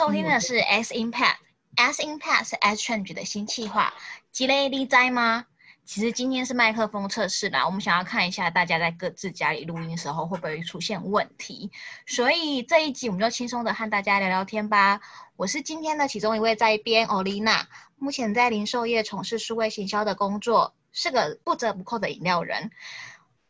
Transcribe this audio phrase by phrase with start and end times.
[0.00, 3.92] 收听的是 S Impact，S Impact 是 S Change 的新计划，
[4.32, 5.44] 积累力在吗？
[5.84, 11.70] 其实今天是麦克风测试啦，我们想要看一下大家在各自家里录音的时候会不会出现问题，
[12.06, 15.02] 所以这一集我们就轻松的和大家聊聊天吧。
[15.36, 17.66] 我是今天的其中一位在编 Olina，
[17.98, 22.70] 目前在零售业从事数位行销的工作，是个不折不扣的饮料人。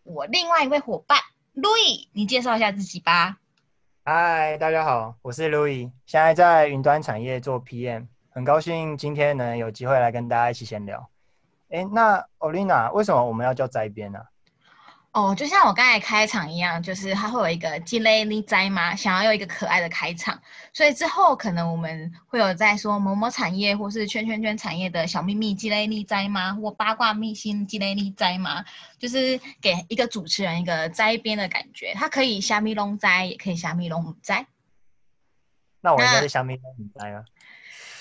[0.03, 1.21] 我另外一位伙伴
[1.55, 3.39] Louis，你介绍一下自己吧。
[4.13, 11.09] 嗨，大家好，我是 Louis，现在在云端产业做 PM，很高兴今天能有机会来跟大家一起闲聊。
[11.69, 14.19] 哎，那 Olina，为什么我们要叫摘编呢？
[15.13, 20.41] 哦，就像我刚才开场一样，就是它会有一个“积累力摘”吗，想要有一个可爱的开场，
[20.73, 26.55] 所以之后可能我们会有在说某某产业或是圈圈圈产业的小秘密“积累力摘”吗？
[26.55, 28.65] 或八卦秘辛“积累力摘”吗？
[29.01, 34.47] 就是给一个主持人一个摘编的感觉，它可以虾米龙摘，也可以虾米龙摘。
[35.81, 37.25] 那我应该是虾米龙摘啊。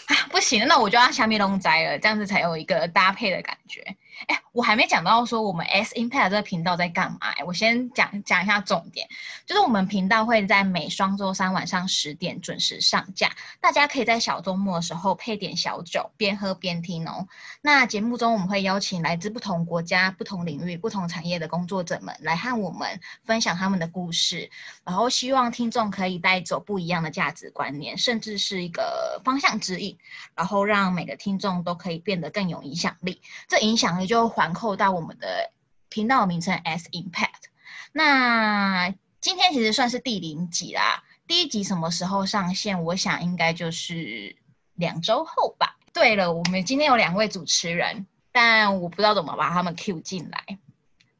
[0.05, 3.95] 啊，不行，那我就要虾米龙摘了，这样子才有一个搭配的感觉。
[4.27, 7.19] 哎，我还没讲到说我们 S Impact 这个频道在干嘛。
[7.45, 9.07] 我先讲讲一下重点，
[9.45, 13.31] 就是我们频道会在每双周三晚上十点准时上架，
[13.61, 17.27] 大家可以在小周末的时候配点小酒，边喝边听哦。
[17.61, 24.49] 那节目中我们会邀请来自不同国家、不同领域、不同产业的工作者们来和我们分享他们的故事，
[24.83, 29.97] 然后希望听众可以带走不一样的价值观念，甚至是一个方向指引，
[30.35, 33.21] 然后让每个听众都可以变得更有影响力。
[33.47, 34.08] 这影响力。
[34.09, 35.51] 就环扣到我们的
[35.87, 37.45] 频道名称 S Impact。
[37.91, 42.83] 那今天其实算是第零集啦，第一集什么时候上线？
[42.83, 44.35] 我想应该就是
[44.73, 45.75] 两周后吧。
[45.93, 50.57] 对了，我们今天有两位主持人，但我不知道怎么把他们 Q 进来。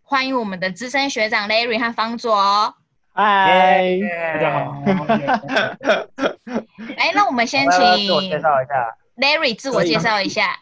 [0.01, 2.73] 欢迎我们的资深学长 Larry 和方佐。
[3.13, 3.99] 嗨，
[4.33, 4.81] 大家好。
[6.97, 10.59] 哎，那我们先请自我介绍一下，Larry 自我介绍一下。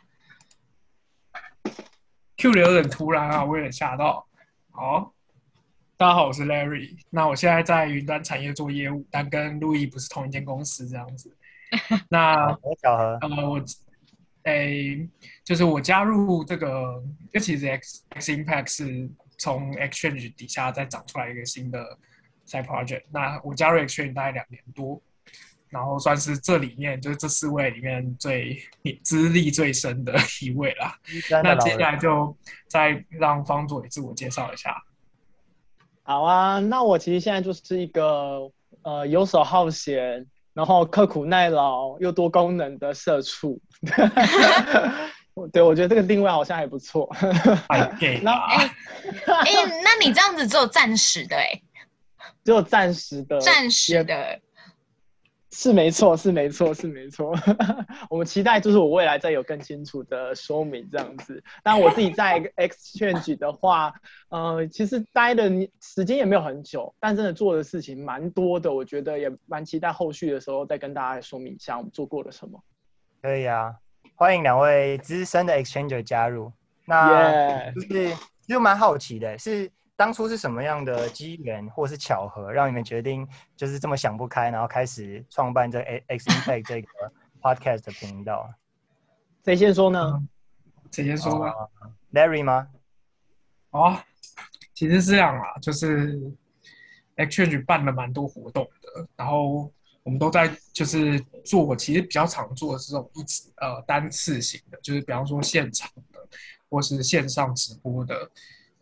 [2.38, 4.24] Q 的有点突然啊，我有点吓到。
[4.70, 5.12] 好，
[5.98, 6.96] 大家好，我是 Larry。
[7.10, 11.36] 那我现在在云端产业做业务，但跟路易不是同一间公司这样子。
[12.10, 12.36] 那
[12.80, 13.18] 巧合。
[13.22, 13.60] 呃，我
[14.44, 15.10] 诶，
[15.44, 19.10] 就是我加入这个，这其实 X X Impact 是
[19.40, 21.98] 从 Exchange 底下再长出来一个新的
[22.46, 23.06] side project。
[23.10, 25.02] 那我加入 Exchange 大概两年多。
[25.70, 28.58] 然后算是这里面就是这四位里面最
[29.04, 30.98] 资历最深的一位啦。
[31.44, 32.36] 那接下来就
[32.68, 34.76] 再让方佐自我介绍一下。
[36.04, 38.50] 好啊，那我其实现在就是一个
[38.84, 43.62] 呃游手好闲，然后刻苦耐劳又多功能的社畜。
[45.52, 47.14] 对，我觉得这个定位好像还不错。
[47.20, 47.28] 那
[47.68, 48.74] 哎
[49.28, 49.52] 哎，
[49.84, 51.62] 那你这样子只有暂时的哎，
[52.44, 54.40] 只有暂时的，暂时的。
[55.60, 57.34] 是没错，是没错，是没错。
[58.12, 61.44] 我们期待就是我未来再有更清楚的说明这样子。
[61.64, 63.92] 但我自己在 Exchange 的话，
[64.30, 65.50] 呃，其实待的
[65.82, 68.72] 时间也没有很久，但真的做的事情蛮多的。
[68.72, 72.64] 我觉得也蛮期待后续的时候再跟大家说明一下我们做过了什么。
[73.24, 73.74] 可以啊，
[74.14, 76.54] 欢迎两位资深的 Exchanger 加入。
[76.86, 78.14] 那就是
[78.46, 79.72] 其实蛮好奇的，是。
[79.98, 86.88] 当初是什么样的机缘或是巧合，让你们决定就是这么想不开，然后开始创办这 X Impact 这个
[87.42, 88.48] Podcast 的频道？
[89.44, 90.24] 谁先说呢？
[90.92, 91.52] 谁先说呢
[92.14, 92.68] ？Larry 吗？
[93.72, 93.98] 哦，
[94.76, 96.16] 其实是这样啊，就是
[97.16, 106.20] Exchange 办了蛮多活动的，然后我们都在就是做，其实比较常做的是这种一次呃单次型的，就是比方说现场的
[106.70, 108.30] 或是线上直播的。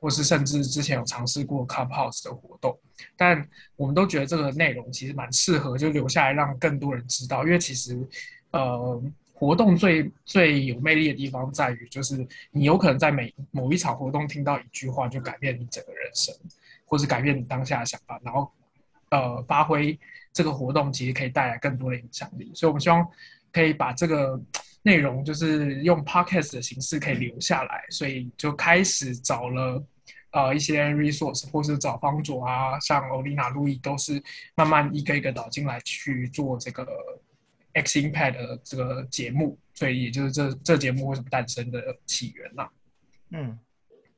[0.06, 2.78] 或是甚至之前有尝试过 Clubhouse 的活动，
[3.18, 3.44] 但
[3.76, 7.44] 我们都觉得这个内容其实蛮适合，就留下来让更多人知道。
[7.44, 8.08] 因为其实，
[8.52, 9.02] 呃，
[9.34, 16.32] 活动最最有魅力的地方在于，就是你有可能在每某一场活动听到一句话，就改变你整个人生，
[16.86, 18.48] 或是改变你当下的想法，然后
[19.10, 20.00] 呃，发挥
[20.32, 22.52] 这个活动其实可以带来更多的影响力。
[22.54, 23.04] 所以我们希望
[23.52, 24.40] 可以把这个。
[24.88, 29.84] 内容就是用 podcast 的形式可以留下来，所以就开始找了
[30.36, 34.22] 呃一些 resource，或是找方佐啊，像欧丽娜、路易都是
[34.56, 36.86] 慢慢一个一个导进来去做这个
[37.74, 42.70] X Impact 的这个节目，所以也就是这这节目为什么诞生的起源呐。
[43.32, 43.58] 嗯，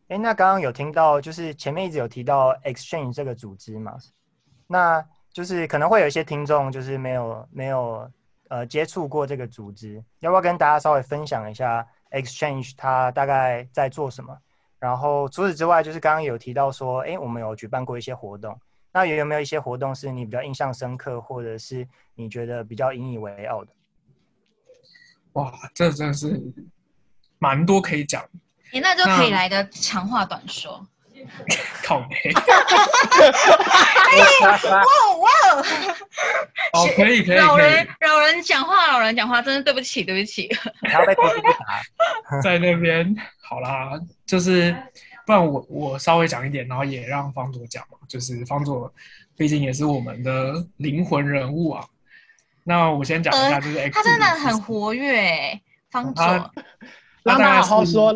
[0.10, 3.98] 哎，那刚刚有听到就是前面一直有提到 Exchange 这个组织嘛，
[4.68, 8.12] 那就是可能会有一些听众就是没有没有。
[8.50, 14.38] 呃，接触过这个组织，要不要跟大家稍微分享一下 Exchange 它大概在做什么？
[14.80, 18.60] 然后除此之外，就是刚刚有提到说，哎，我们有举办过一些活动。
[18.94, 23.72] 那有没有一些活动是你比较印象深刻，或者是你觉得比较引以为傲的？
[25.34, 26.42] 哇，这真的是
[27.38, 28.24] 蛮多可以讲。
[28.74, 30.84] 你，那就可以来个长话短说。
[31.84, 32.32] 靠背。
[34.42, 34.52] 哇
[35.18, 35.30] 哇！
[36.74, 37.38] 哦，可以可以。
[37.38, 40.50] 老人老人讲话，老人讲话，真的对不起对不起。
[42.44, 43.92] 在那边好啦，
[44.26, 44.76] 就是
[45.26, 47.98] 不然我我稍微讲一点，然后也让方佐讲嘛。
[48.08, 48.94] 就是方佐
[49.36, 51.86] 毕竟也是我们的灵魂人物啊。
[52.64, 55.60] 那我先讲一下，就是他真的很活跃，
[55.92, 56.52] 方佐，
[57.24, 58.14] 让他好好说。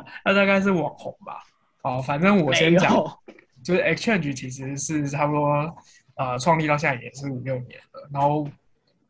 [0.24, 1.42] 他大概是网红吧，
[1.82, 2.92] 哦，反正我先讲，
[3.62, 5.76] 就是 Exchange 其实是差不多，
[6.16, 8.08] 呃，创立到现在也是五六年了。
[8.12, 8.46] 然后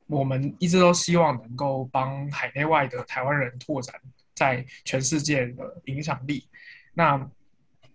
[0.07, 3.95] 我们一直都希望能够帮海内外的台湾人拓展
[4.35, 6.47] 在全世界的影响力。
[6.95, 7.29] 那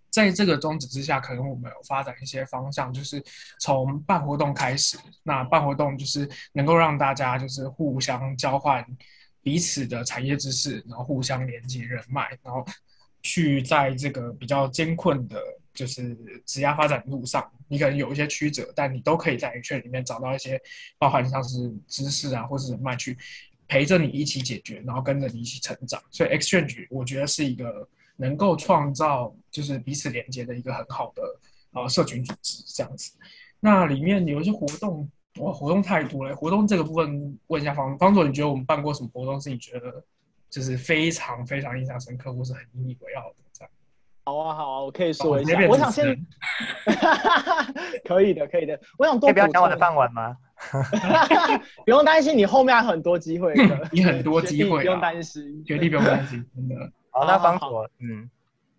[0.10, 3.24] 在这个宗旨之下，可能我们有发展一些方向，就是
[3.60, 4.98] 从办活动开始。
[5.22, 8.84] 那办活动就是能够让大家就是互相交换。
[9.42, 12.66] 彼此的产业知识，然后互相连接人脉，然后
[13.22, 15.42] 去在这个比较艰困的，
[15.74, 20.62] 就是职业发展路上，你可能有一些曲折，但你都可以在 H 圈里面找到一些，
[20.98, 23.18] 包含像是知识啊，或是人脉，去
[23.68, 26.02] 陪着你一起解决，然后跟着你一起成长。
[26.12, 27.88] 所以 Exchange 我觉得是一个
[28.18, 31.24] 能够创造就是彼此连接的一个很好的
[31.72, 33.14] 呃社群组织这样子。
[33.60, 35.10] 那里面有一些活动。
[35.40, 36.36] 哇，活动太多了！
[36.36, 40.04] 活动这个部分问一下方方总，你觉得我们办过什么活动是你觉得
[40.50, 43.36] 就是非常非常印象深刻，或是很引以为傲的？
[43.54, 43.72] 这样。
[44.26, 45.68] 好啊，好啊，我可以说一下。
[45.68, 46.26] 我想先，
[48.04, 48.80] 可以的，可以的。
[48.98, 50.38] 我想多不要抢我的饭碗吗？
[51.86, 53.88] 不用担心，你后面还有很多机会的。
[53.94, 56.92] 你很多机会，不用担心，绝对不用担心，真的。
[57.12, 58.30] 好，那方总，嗯。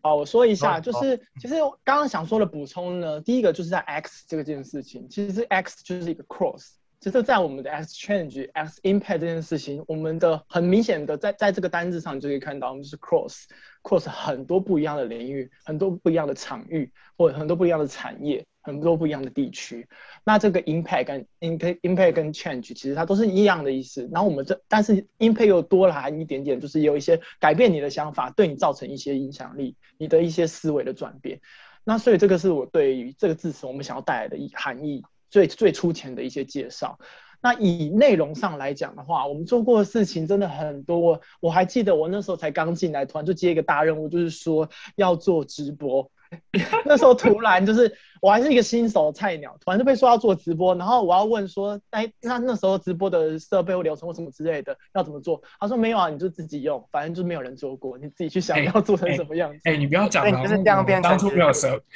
[0.08, 6.70] 好，我说一下，就是其实刚刚想说的补充呢，第一个就是在 X 这个件事情，其实 X 就是一个 cross，
[7.00, 13.44] 其实，在我们的 Exchange X Impact 这件事情，我们的很明显的在在这个单子上就可以看到，我们是 cross
[13.82, 18.44] cross 很多不一样的领域，很多不一样的场域，或者很多不一样的产业。
[18.60, 19.88] 很多不一样的地区，
[20.24, 24.06] 那这个 impact 跟 impact impact 跟 change 其实它都是一样的意思。
[24.12, 31.40] 然后我们这但是 impact 又多了含一点点，就是有一些改变你的想法，对你造成一些影响力，你的一些思维的转变。
[31.82, 36.98] 那所以这个是我对于这个字词我们想要带来的意含义最最粗浅的一些介绍。
[37.40, 41.20] 那以内容上来讲的话，我们做过的事情真的很多。
[41.38, 46.10] 我还记得我那时候才刚进来，突然就接一个大任务，就是说要做直播。
[46.84, 47.90] 那时候突然就是
[48.20, 55.40] 我还是一个新手菜鸟，突然就被说要做直播，然后我要问说，哎，那那时候直播的设备或流程或什么之类的要怎么做？
[55.60, 59.60] 他说没有啊，你就自己用，反正就没有人做过，你自己去想要做成什么样子。
[59.64, 61.80] 哎，你不要讲了，就是这样变当初没有设。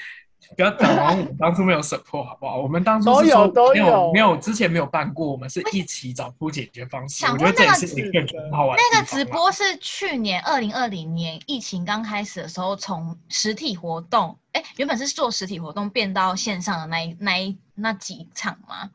[0.57, 2.61] 不要讲完，我们当初没有 support 好不好？
[2.61, 7.25] 我们当初都有都有没有之前没有办过，我们是一起找出解决方式。
[7.27, 8.77] 我觉得这也是一个很好玩。
[8.93, 18.91] 那个直播是去年二零二零年疫情刚开始的时候，从实体活动，哎，原本是做实体活动，变到线上的那一那一那几场吗？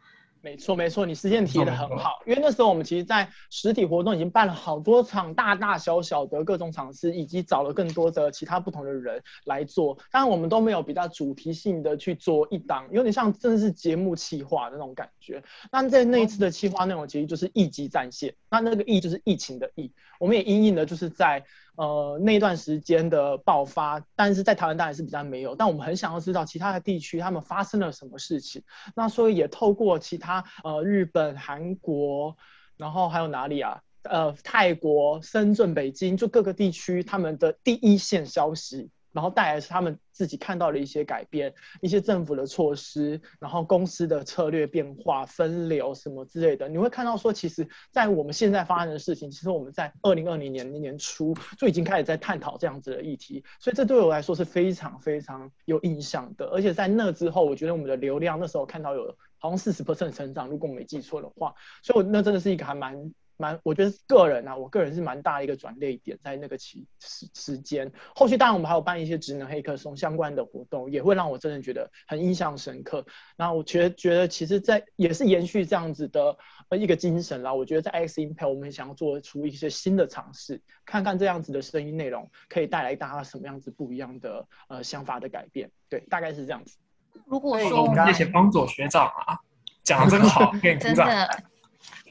[0.48, 9.98] 没错，没错，你时间提的很好，因为那时候我们其实，在实体活动已经办了好多场，大大小小的各种场次，以及找了更多的其他不同的人来做。
[10.10, 15.44] 当然，我们都没有比较主题性的去做一档，有点像真的是节目企划的那种感觉。
[15.70, 21.44] 那在那一次的企划内容，其实就是一级战线，那那个疫就是疫情的疫，我们也因应的就是在。
[21.78, 28.64] 呃，那段时间的爆发，但是在台湾当然是比较没有，但我们很想要知道其他的地区他们发生了什么事情。
[28.96, 32.36] 那所以也透过其他呃日本、韩国，
[32.78, 33.80] 然后还有哪里啊？
[34.02, 38.90] 呃，泰国、深圳、北京，就各个地区他们的第一线消息。
[39.18, 46.70] 然后带来是他们自己看到的一些改变，一些政府的措施，然后公司的策略变化、分流什么之类的。
[46.70, 53.44] 你会看到说，其实，在我们现在发生的事情，其实我们在二零二零年年初就已经开始在探讨这样子的议题。
[53.60, 56.46] 所以这对我来说是非常非常有印象的。
[56.50, 61.56] 而且在那之后，我觉得我们的流量那时候看到有好像四十 percent 成长，如果我没记错的话。
[61.82, 63.12] 所以，我那真的是一个还蛮。
[63.38, 67.92] 蛮，我觉得个人啊，我个人是蛮大的一个转捩点，在那个期时时间。
[68.16, 73.06] 后续当然我们还有办一些职能黑客松相关的活动，也会让我真的觉得很印象深刻。
[73.38, 76.36] 那我觉得觉得其实，在也是延续这样子的
[76.70, 77.54] 呃一个精神啦。
[77.54, 85.70] 我觉得在 X Impact 我们想要做出一些新的尝试，看看这样子的声音内容可以带来大家什么样子不一样的呃想法的改变。
[85.90, 86.78] 对，大概是这样子。
[87.26, 89.38] 如果说谢谢帮佐学长啊，
[89.84, 91.08] 讲的真好， 给你鼓掌。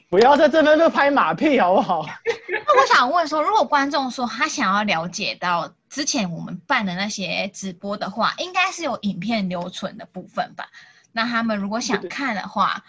[0.09, 2.05] 不要在这边就拍马屁好不好？
[2.49, 10.69] 那我想问说，如果观众说他想要了解到之前我们办的那些直播的话，应该是有影片留存的部分吧？
[11.11, 12.83] 那他们如果想看的话，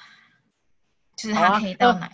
[1.17, 2.09] 就是他可以到哪？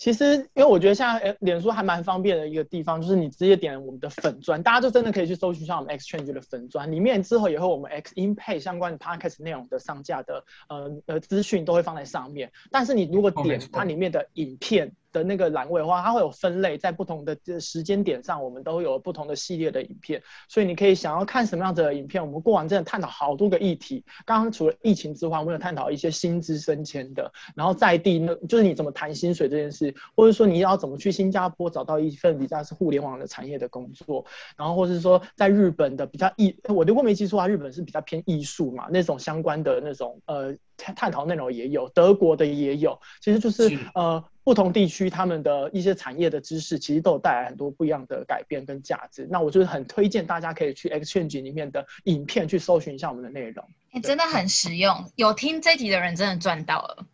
[0.00, 12.50] 其实，因为我觉得现在脸书还蛮方便的一个地方，就是你直接点我们的粉砖，大家就真的可以去搜寻一下我们 Exchange 的粉砖，里面之后也会我们 X in pay 相关的 Podcast 内容的上架的呃呃资讯都会放在上面。
[12.70, 14.90] 但是你如果点它里面的影片。
[15.12, 22.24] 的那个栏位的话，它会有分类，在不同的时间点上，我们都有不同的系列的影片，所以你可以想要看什么样子的影片。
[22.24, 34.24] 我们过往真的探讨好多个议题，刚刚除了疫情之外，我们有探讨一些薪资升迁的，然后在地那就是你怎么谈薪水这件事，或者说你要怎么去新加坡找到一份比较是互联网的产业的工作，
[34.56, 40.56] 然后或是说在日本的比较艺，我如果没记错啊，日本是比较偏艺术嘛，那种相关的那种呃。
[40.94, 49.26] 探讨内容也有，德国的也有，其实就是呃不同地区他们的一些产业的知识，其实都有带来很多不一样的改变跟价值。
[49.30, 57.06] 那我就是很推荐大家可以去 Exchange 里面的影片去搜寻一下我们的内容，哎，真的很实用，有听这集的人真的赚到了。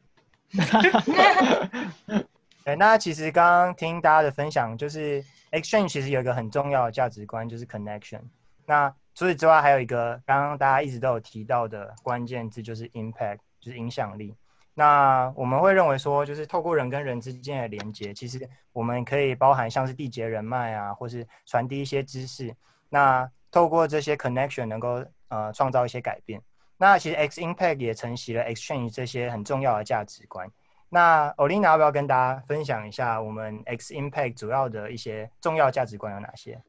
[2.64, 8.20] 对，那其实刚刚听大家的分享，就是 Exchange 其实有一个很重要的价值观，就是 connection。
[8.66, 13.38] 那除此之外，还有一个刚刚大家一直都有提到的关键字，就是 impact。
[13.58, 14.32] 就是影响力。
[14.74, 22.54] 那我们会认为说，就是透过人跟人之间的连接，其实我们可以包含像是缔结人脉啊，或是传递一些知识。
[22.88, 26.40] 那透过这些 connection，能够呃创造一些改变。
[26.76, 30.48] 那其实 X Impact 也承袭了 Exchange 这些很重要的价值观。
[30.88, 36.62] 那 Olina 要不要跟大家分享一下我们 X Impact 主要的一些重要价值观有哪些？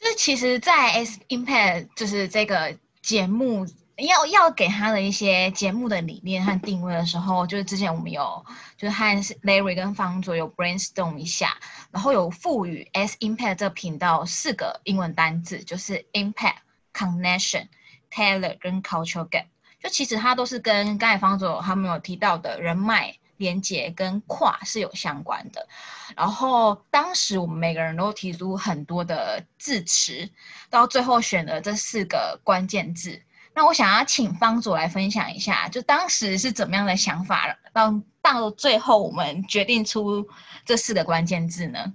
[0.00, 3.66] 就其实，在 S Impact 就是这个节目。
[3.98, 11.58] 要要给他的一些节目的理念和定位的时候，就是之前我们有就是和 Larry 跟方卓有 brainstorm 一下，
[11.90, 16.58] 然后有赋予 S Impact 这频道四个英文单字，就是 Impact、
[16.94, 17.66] Connection、
[18.08, 19.46] Tailor 跟 Cultural Gap。
[19.82, 25.66] 就其实它都是跟刚才方卓他们有提到的人脉连接跟跨是有相关的。
[26.14, 30.28] 然后当时我们每个人都提出很多的字词，
[30.68, 33.22] 到最后选了这四个关键字。
[33.54, 40.28] 那我想要请方主来分享一下，就当时是怎么样的想法，到到最后我们决定出
[40.64, 41.92] 这四个关键字呢？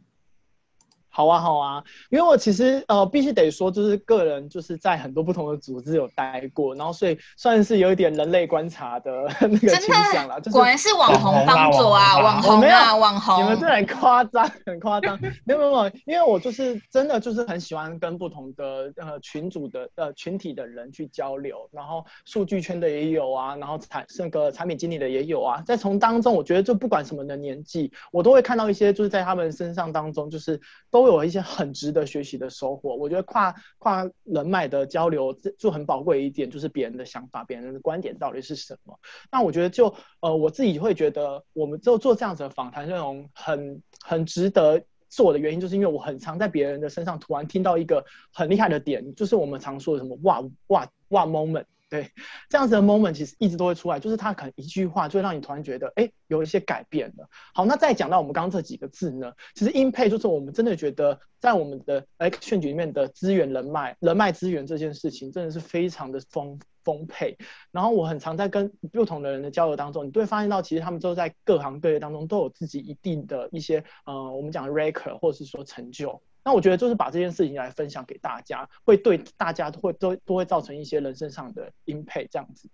[1.15, 10.41] 好啊，好啊，因为我其实呃，必须得说，就是个人就是在很多不同的组织有待过，然后所以算是有一点人类观察的 那个倾向了。
[10.51, 13.43] 果然是网红帮助啊，网红啊，网红。
[13.43, 15.15] 你们这很夸张，很夸张。
[15.45, 31.02] 没有没有，因为我就是真的就是很喜欢跟不同的呃群组的呃群体的人去交流，然后数据圈的也有啊，然后产那个产品经理的也有啊，在从当中，我觉得就不管什么的年纪，我都会看到一些就是在他们身上当中，就是都。
[31.03, 32.95] 都有一些很值得学习的收获。
[32.95, 38.97] 我觉得跨跨人脉的交流就很宝贵一点，就是别人的想法、别人的观点到底是什么。
[39.29, 51.65] 那我觉得就呃，我自己会觉得，我们就做这样子的访谈内容很很值得做的原因，就是因为我很常在别人的身上突然听到一个很厉害的点，就是我们常说的什么哇哇哇 moment。
[51.93, 52.09] 对，
[52.49, 57.29] 这样子的 moment 其实一直都会出来，就是他可能一句话就会让你突然觉得，哎，有一些改变了。
[57.53, 67.37] 好，那再讲到我们刚刚这几个字呢，其实 impact 就是我们真的觉得在我们的 exchange 里面的资源人脉、人脉资源这件事情真的是非常的丰丰沛。
[67.71, 76.19] 然后我很常在跟不同的人的交流当中，你都会发现到，其实他们都在各行各业当中都有自己一定的一些，呃，我们讲 record 或是说成就。
[76.45, 82.69] 那我觉得就是把这件事情来分享给大家，会对大家都会都都会造成一些人生上的 impact 这样子。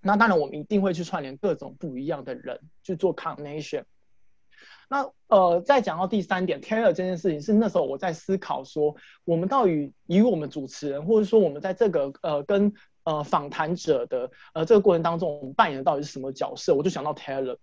[0.00, 3.84] 那当然我们一定会去串联各种不一样的人去做 connection。
[4.88, 12.72] 那呃，再讲到第三点，Taylor 这件事情是那时候我在思考说，我们到底以我们主持人，或者说我们在这个呃跟
[13.04, 16.74] 呃访谈者的呃这个过程当中，我们扮演到底是什么角色？
[16.74, 17.58] 我就想到 Taylor。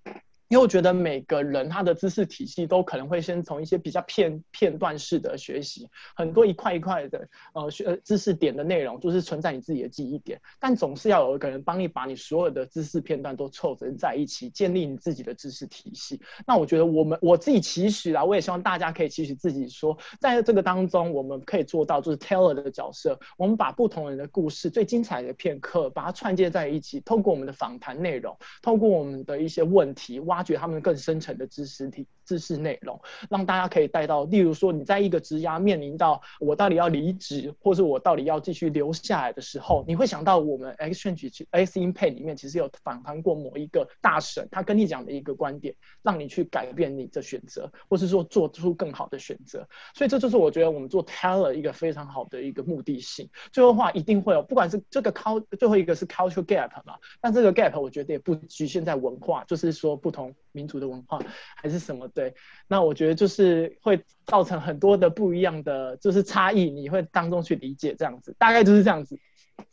[0.49, 10.39] 因为我觉得每个人他的知识体系都可能会先从一些比较片片段式的学习，很多一块一块的呃学知识点的内容，就是存在你自己的记忆点。
[10.57, 16.21] 但总是要有一个人帮你把你所有的知识片段都凑成在一起，建立你自己的知识体系。
[16.45, 30.36] 那我觉得我们我自己期许啊，我也希望大家可以期许自己说，在这个当中我们可以做到就是 teller 的角色，我们把不同人的故事最精彩的片刻把它串接在一起，透过我们的访谈内容，透过我们的一些问题挖。
[30.37, 49.67] 挖掘他们更深层的知识体、知识内容，让大家可以带到，例如说你在一个职涯面临到我到底要离职，或是我到底要继续留下来的时候，你会想到我们 Exchange X Impact 里面其实有访谈过某一个大神，他跟你讲的一个观点，让你去改变你的选择，或是说做出更好的选择。
[49.95, 53.27] 所以这就是我觉得我们做 Teller 一个非常好的一个目的性。
[53.51, 61.19] 最后话一定会有，不管是这个 cult 最后一个是 cultural gap 嘛，但这个 gap 我觉得也不局限在文化，就是说不同民族的文化
[61.55, 62.33] 还是什么对。
[62.67, 69.17] 那我觉得就是会造成很多的不一样的就是差异，你会当中去理解这样子，大概就是这样子。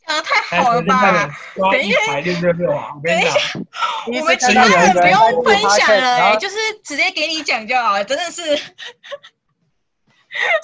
[0.07, 1.29] 讲的太好了吧？
[1.71, 2.13] 等一下！
[2.13, 2.49] 等一下，
[4.07, 8.43] 我们其他人不用分享了，就是直接给你讲就好了，真的是。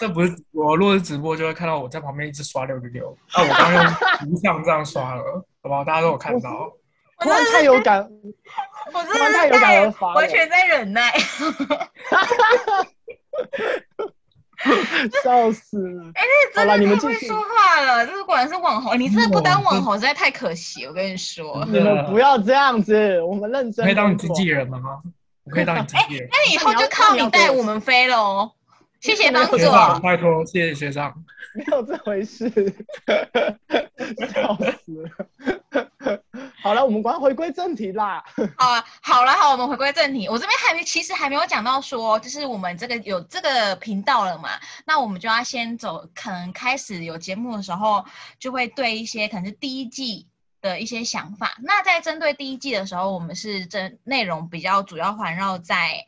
[0.01, 3.17] 这不是我录的直播，就会看到我在旁边一直刷六六六。
[3.35, 3.85] 那我刚用
[4.19, 5.23] 图像这样刷了，
[5.63, 5.85] 好不好？
[5.85, 6.73] 大家都有看到。
[7.25, 8.00] 我真的太有感，
[8.93, 11.12] 我真的太有感而发，完全在忍耐。
[15.23, 16.05] 笑死了！
[16.15, 16.23] 哎，
[16.55, 18.99] 真的太会说话了，这是果然是网红。
[18.99, 21.65] 你真的不当网红实在太可惜，我跟你说。
[21.67, 23.85] 你们不要这样子，我们认真。
[23.85, 24.79] 可以当你经纪人吗？
[25.45, 26.29] 我可以当你经纪人。
[26.31, 28.50] 那你以后就靠你带我们飞喽。
[29.00, 29.57] 谢谢帮助，
[30.02, 31.14] 拜托，谢谢学长。
[31.57, 32.49] 没有这回事，
[34.33, 36.21] 笑死了。
[36.62, 38.23] 好了，我们赶快回归正题啦。
[38.57, 40.28] 好，好了，好，我们回归正题。
[40.28, 44.50] 我这边还没，其实还没有讲到说，就是我们这个有这个频道了嘛？
[44.85, 48.04] 那我们就要先走，可能开始有节目的时候，
[48.38, 50.28] 就会对一些可能是第一季
[50.61, 51.57] 的一些想法。
[51.62, 56.07] 那在针对第一季的时候，我们是这内容比较主要环绕在。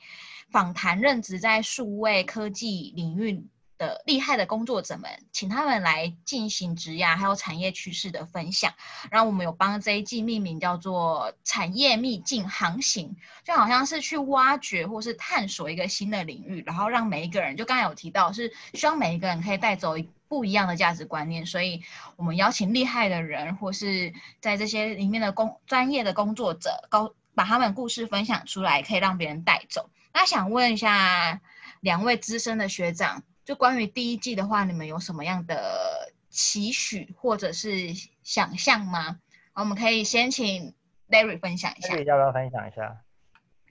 [0.52, 3.44] 访谈任职在数位科技领域
[3.78, 8.73] 的厉害的工作者们，请他们来进行职涯还有产业趋势的分享。
[9.11, 19.94] 然后我们有帮这一季命名叫做“产业秘境航行”，就好像是去挖掘或是探索一个新的领域，然后让每一个人，就刚才有提到，是希望每一个人可以带走
[20.28, 21.44] 不一样的价值观念。
[21.44, 21.82] 所以
[22.16, 29.88] 我们邀请厉害的人，或是在这些里面的工专业的工作者，高把他们故事分享出来，可以让别人带走。
[30.14, 31.40] 那想问一下
[31.81, 37.88] 两位资深的学长，就关于第一季的话，你们有什么样的期许或者是
[38.22, 39.18] 想象吗？
[39.55, 40.75] 我们可以先请
[41.09, 41.96] Larry 分享一下。
[41.96, 43.01] 要不要分享一下？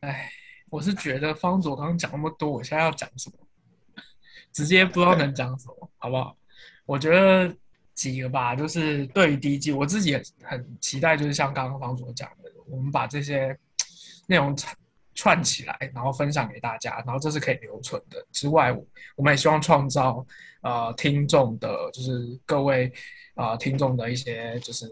[0.02, 0.32] 哎，
[0.70, 3.36] 我是觉得方佐刚刚讲那么多，我现在要讲什么？
[4.52, 6.36] 直接不知道能讲什么，好不好？
[6.86, 7.56] 我觉得
[7.94, 13.58] 几个吧，就是对于第一季，我自己也很期待，就是像刚刚方佐讲的，我们把这些
[14.28, 14.56] 内容。
[15.14, 18.26] 串起来，然后分享给大家，然后这是可以留存的。
[18.32, 18.72] 之外，
[19.16, 20.26] 我们也希望创造
[20.62, 22.92] 呃听众的，就是各位
[23.36, 24.90] 啊听众的一些就是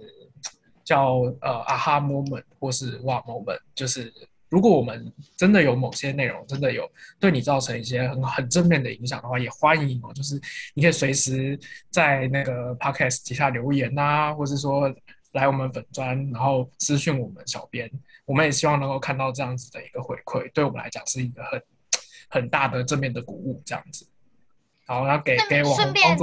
[0.84, 4.14] 叫呃啊哈 moment 或是哇 moment，就是
[4.50, 10.42] 如果我们真的有某些内容真的有对你造成一些很很正面的影响的话，也欢迎哦，就是
[10.74, 11.58] 你可以随时
[11.92, 14.94] 在那个 podcast 底下留言呐，或是说
[15.34, 17.90] 来我们粉专，然后私讯我们小编。
[18.26, 21.62] 我们也希望能够看到这样子的一个回馈，对我们来讲是一个很
[22.30, 23.60] 很大的正面的鼓舞。
[23.66, 24.08] 这样子，
[24.86, 26.16] 好，那给给我顺便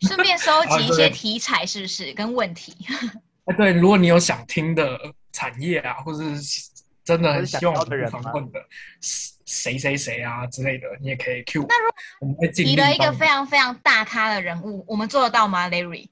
[0.00, 2.74] 顺便收集一些题材，是不是跟问题？
[3.44, 4.98] 哎，对，如果你有想听的
[5.32, 6.70] 产业啊，或者是
[7.04, 8.58] 真的很希望我们访问的
[9.44, 11.66] 谁谁谁啊之类的，你也可以 Q。
[11.68, 12.70] 那如果我们会尽力。
[12.70, 16.08] 提了一个非常非常大咖的人物，我们做得到吗，Larry？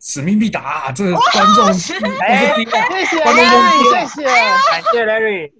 [0.00, 1.66] 使命必达，这观众，
[2.20, 2.64] 哎，谢
[3.04, 5.52] 谢，Larry，谢谢，感谢 Larry，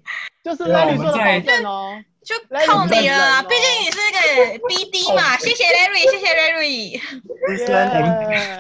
[0.43, 2.35] 就是 Larry 做的保证哦，就
[2.67, 6.99] 靠你了，毕竟你是那个 BD 嘛，谢谢 Larry，谢谢 Larry，
[7.47, 7.71] 资深，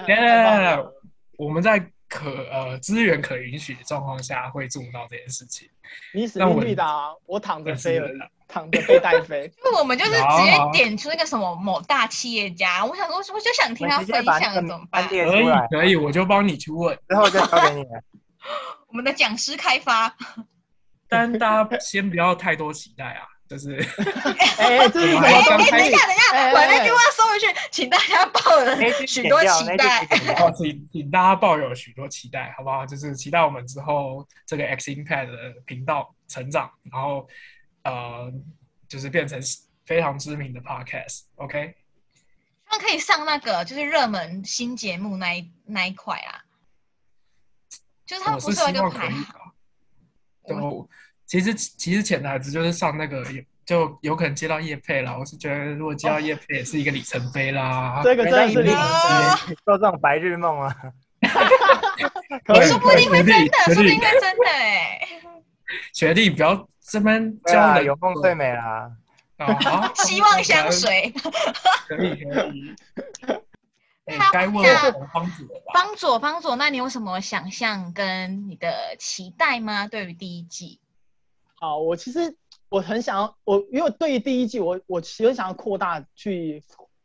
[0.08, 0.78] 耶，
[1.38, 5.68] 我们在可呃资源可允许的状况下会做到这件事情，
[6.12, 8.08] 你使命必达，我躺着飞了。
[8.52, 15.06] 躺着被带飞， 就我们就是直接点出那个什么某大企业家，我想说，我就想听他分享怎么办？
[15.08, 15.22] 可以，
[15.70, 17.84] 可以，我就帮你去问，然后再交给你。
[18.88, 20.14] 我们的讲师开发，
[21.08, 23.76] 但大家先不要太多期待啊，就是，
[24.58, 30.06] 哎，这是哎，等一下，等一下，把那句话收回去，请大家抱有许多期待，
[30.56, 32.84] 请请大家抱有许多期待，好不好？
[32.84, 37.26] 就是期待我们之后这个 X Impact 的频道成长，然后。
[37.84, 38.32] 呃，
[38.88, 39.40] 就是变成
[39.84, 41.74] 非常知名的 podcast，OK？
[42.66, 46.44] 他们可以上那个就是热门新节目那一那一块啊，
[48.06, 49.24] 就是他们不是有一个排行？
[50.42, 50.88] 我
[51.26, 53.24] 其实其实潜台词就是上那个
[53.64, 55.16] 就有可能接到叶配了。
[55.16, 58.00] 我是觉得如果接到叶配也是一个里程碑啦。
[58.02, 58.78] 这个真的是里程
[59.48, 60.76] 碑， 做这种白日梦啊！
[62.66, 65.08] 说不定会真的，说不定会真的哎。
[65.94, 68.90] 学弟不要这边对啊，有梦最美啦。
[69.36, 71.12] 啊，希望相随。
[71.88, 72.76] 可以可以。
[74.32, 74.64] 该问
[75.12, 75.72] 方佐吧。
[75.72, 79.86] 方左，方左，那你有什么想象跟你的期待吗？
[79.86, 80.80] 对于第一季？
[81.54, 82.36] 好，我其实
[82.68, 86.62] 我很想要，我因为对于第一季，我我其实想要扩大去。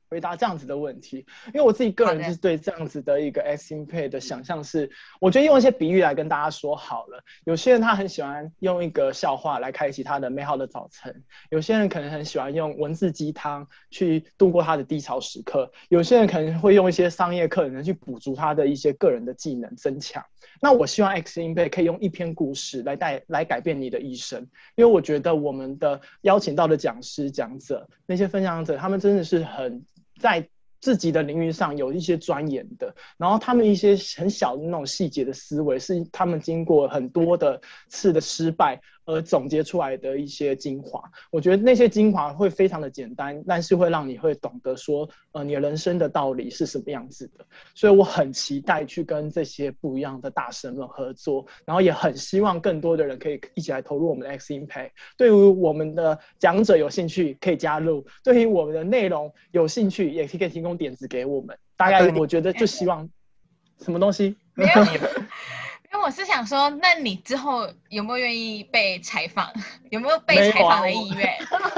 [0.10, 4.90] 回答这样子的问题，因为我自己个人就是对这样子的一个 X Impact 的想象是，
[5.20, 7.24] 我觉得用一些比喻来跟大家说好了。
[7.44, 20.24] 有些人他很喜欢用一个笑话来开启他的美好的早晨，有些人可能很喜欢用文字鸡汤去度过他的低潮时刻，有些人可能会用一些商业课程去补足他的一些个人的技能增强。
[20.62, 29.84] 那我希望 X Impact 可以用一篇故事来带来改变你的一生，因为我觉得我们的邀请到的讲师讲者那些分享者，他们真的是很。
[30.20, 30.48] 在
[30.82, 38.80] 自己的领域上有一些钻研的，然后他们一些很小的那种细节的思维，是他们经过很多的次的失败。
[39.06, 47.46] 而总结出来的一些精华，我觉得那些精华会非常的简单，但是会让你会懂得说，呃，你人生的道理是什么样子的。
[47.74, 54.92] 所以我很期待去跟这些不一样的大神们合作，然后也很希望更多的人可以一起来投入我们的 X Impact。
[55.18, 61.56] 对于我们的讲者有兴趣可以加入，对于我们的内容有兴趣也可以提供点子给我们。
[61.78, 63.08] 大概我觉得就希望
[63.82, 64.72] 什么东西没有。
[66.06, 69.52] 我是想说，那你之后有没有愿意被采访？
[69.90, 71.28] 有没有被采访的意愿？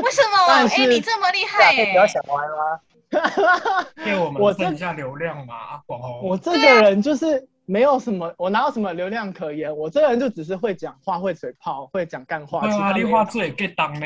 [0.04, 0.38] 为什么？
[0.68, 2.78] 哎，你这么厉害，不要想歪吗？
[4.04, 6.28] 给我们分一下流量嘛，网红。
[6.28, 9.74] 我这个人就是没有什么，我哪有什么流量可言？
[9.74, 12.68] 我这个人就只是会讲话，会嘴炮，会讲干话。
[12.68, 14.06] 对啊，你话最给当呢？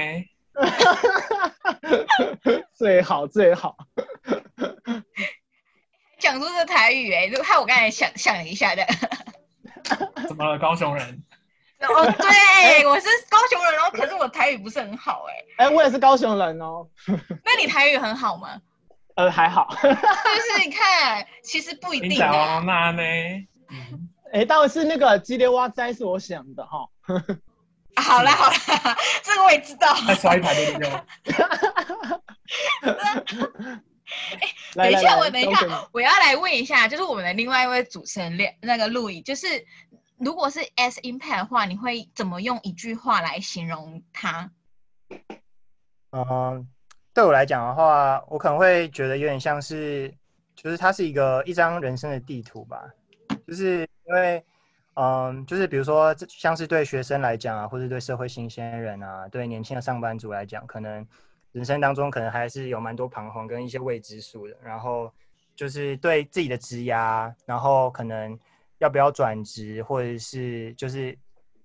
[2.77, 3.75] 最好最好。
[6.19, 8.85] 讲出这台语哎，就害我刚才想想一下的。
[10.27, 11.23] 怎么了，高雄人？
[11.81, 15.65] 哦，对，我是高雄人哦，可是我台语不是很好哎。
[15.65, 16.87] 哎，我也是高雄人哦。
[17.43, 18.61] 那你台语很好吗？
[19.15, 19.67] 呃，还好。
[19.81, 22.19] 就是你看，其实不一定。
[22.19, 23.01] 那呢？
[24.31, 26.87] 哎，倒是那个激烈蛙哉是我想的哈。
[27.95, 29.93] 好啦好啦，这个我也知道。
[30.07, 30.89] 再刷一排对不对？
[34.75, 39.47] 哎，等一下，我等一下，我要来问一下，就是我们的另外一位主持人那个陆毅，就是
[40.17, 44.51] 如果是 S impact 的话，你会怎么用一句话来形容他？
[46.11, 46.67] 嗯，
[47.13, 50.13] 对我来讲的话，我可能会觉得有点像是，
[50.55, 52.83] 就是它是一个一张人生的地图吧，
[53.47, 54.43] 就是因为，
[54.95, 61.07] 嗯，就是比如说，像是对学生来讲啊，或者对社会新鲜人啊，对年轻的上班族来讲，可能。
[61.51, 65.11] 人生当中可能还是有蛮多彷徨跟一些未知数的，然后
[65.55, 68.37] 就是对自己的职涯，然后可能
[68.77, 71.17] 要不要转职，或者是就是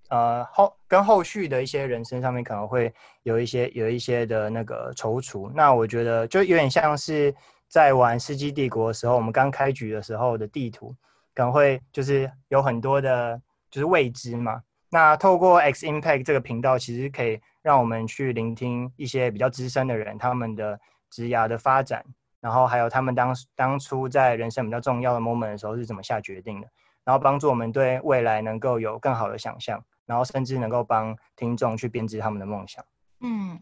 [0.09, 5.51] 呃后跟后续的一些人生上面可能会有一些有一些的那个踌躇。
[5.55, 7.35] 那我觉得就有点像是
[7.69, 10.95] 在玩《世纪帝国》的时候，我们刚开局的时候的地图，
[11.35, 14.61] 可能会就是有很多的就是未知嘛。
[14.97, 17.39] 那透过 X Impact 这个频道，其实可以。
[17.67, 20.79] 让我们去聆听一些比较资深的人，他们的
[21.11, 22.05] 职涯的发展，
[22.41, 26.69] 然后还有他们当当初在人生比较重要的 moment 的时候是怎么下决定的，
[27.03, 32.85] 然后帮助我们对未来能够有更好的想象，然后甚至能够帮听众去编织他们的梦想。
[33.21, 33.59] 嗯，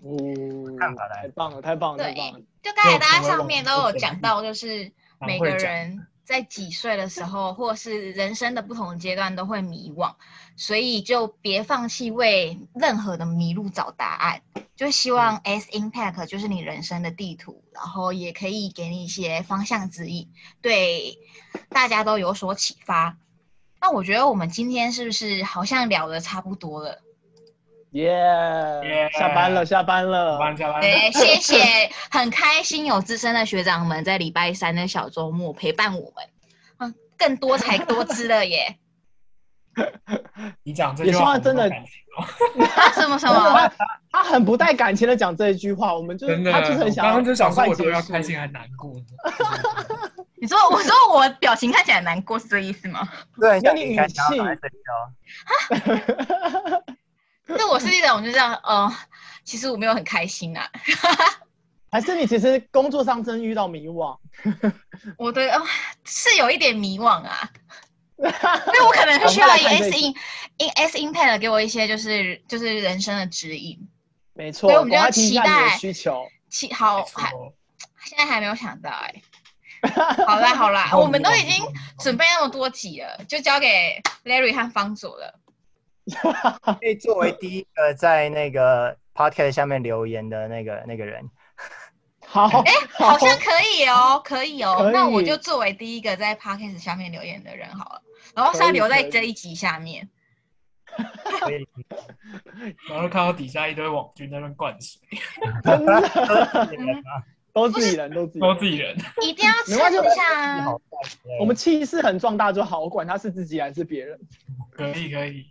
[0.78, 2.40] 看法来，太棒了，太棒了，太棒了！
[2.62, 6.06] 就刚才大家上面都有讲到，就是每个人。
[6.24, 10.14] 在几岁的时候，或是人生的不同阶段，都会迷惘，
[10.56, 14.42] 所以就别放弃为任何的迷路找答案。
[14.74, 20.28] 就希望 S Impact 就是你人生的地图，然后也可以给你一些方向指引，
[20.60, 21.18] 对
[21.68, 23.16] 大家都有所启发。
[23.80, 27.03] 那我觉得我们今天是不是好像聊的差不多了？
[27.94, 29.10] 耶！
[29.12, 30.80] 下班了，下班了，下班下班。
[30.80, 36.24] 对，谢谢，很开心有资深的学长们在礼拜三的小周末陪伴我们，
[36.78, 38.76] 嗯，更多才多姿了耶。
[40.62, 41.68] 你讲这句话真的，
[42.94, 43.72] 什么什么？
[44.10, 48.92] 他很不带感情的讲这一句话，我们就他就是很想，刚刚就想说我都要开心还难过。
[50.36, 53.08] 你说，我说我表情看起来难过是这意思吗？
[53.40, 54.14] 对，像你语气。
[57.58, 58.92] 就我是一种，就这样，呃，
[59.44, 60.66] 其实我没有很开心呐，
[61.90, 64.18] 还是你其实工作上真遇到迷惘？
[65.18, 65.62] 我的
[66.04, 67.50] 是有一点迷惘啊，
[68.16, 70.14] 因为我可能是需要 S in
[70.58, 73.78] in S impact 给我一些就是就是人生的指引，
[74.32, 77.30] 没错，所以我们就要期待需求，期好还
[78.06, 79.14] 现在还没有想到哎，
[80.26, 81.64] 好啦好啦，我们都已经
[81.98, 85.38] 准备那么多集了，就交给 Larry 和方佐了。
[86.80, 91.30] 可以作为第一个在那个 podcast 下面留言的那个那个人。
[92.26, 94.88] 好，哎，好像可以哦，可以哦。
[94.88, 98.02] 以那我就作为第一个在 podcast 下面留言的人好了，
[98.34, 100.08] 然后是要留在这一集下面。
[100.86, 101.66] 可以，
[102.88, 105.00] 然后看到底下一堆网军在那边灌水，
[105.64, 106.02] 真的
[107.54, 108.48] 都自己人，都自己人。
[108.48, 108.96] 都自己人。
[109.22, 110.74] 一定要没关系蹭一下啊
[111.40, 114.18] 我们气势很壮大就好，我管他是自己还是别人。
[114.72, 115.46] 可以可以，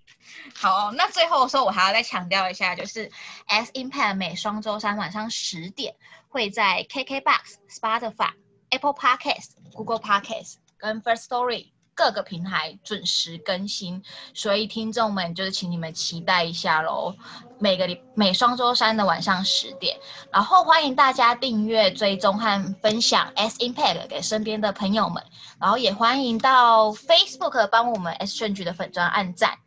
[0.54, 3.10] 好，那最后的时候我还要再强调一下，就是
[3.46, 5.96] S Impact 每双周三晚上十点
[6.28, 8.32] 会在 KKBox、Spotify、
[8.70, 17.16] Apple Podcast、Google Podcast 跟 First Story 各个平台准时更新，所以听众们就是请你们期待一下喽。
[17.64, 19.98] 每个礼每双周三的晚上十点，
[20.34, 25.24] 然后欢迎大家订阅、追踪和分享 S Impact 给身边的朋友们，
[25.62, 29.60] 然后也欢迎到 Facebook 帮我们 S Change 的粉砖按赞。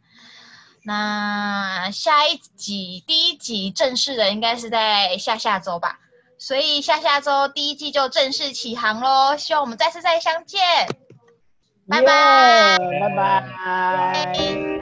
[0.85, 5.99] 那下一集第一集正式的应该是在下下周吧，
[6.39, 9.39] 所以下下周第一季就正式起航喽！
[9.39, 10.61] 希望我们再次再相见，
[11.89, 12.77] 拜拜。
[12.77, 14.76] 拜拜。